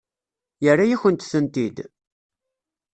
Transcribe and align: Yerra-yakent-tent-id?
Yerra-yakent-tent-id? 0.63 1.77